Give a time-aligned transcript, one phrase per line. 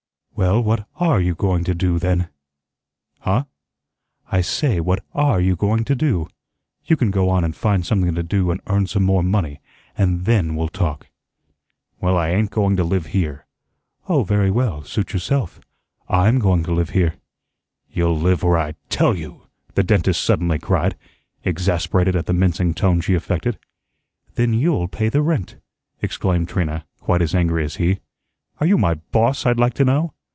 [0.33, 2.27] "Well, what ARE you going to do, then?"
[3.19, 3.43] "Huh?"
[4.31, 6.29] "I say, what ARE you going to do?
[6.83, 9.61] You can go on and find something to do and earn some more money,
[9.95, 11.09] and THEN we'll talk."
[11.99, 13.45] "Well, I ain't going to live here."
[14.09, 15.59] "Oh, very well, suit yourself.
[16.09, 17.17] I'M going to live here."
[17.91, 19.43] "You'll live where I TELL you,"
[19.75, 20.95] the dentist suddenly cried,
[21.43, 23.59] exasperated at the mincing tone she affected.
[24.33, 25.57] "Then YOU'LL pay the rent,"
[26.01, 27.99] exclaimed Trina, quite as angry as he.
[28.59, 30.15] "Are you my boss, I'd like to know?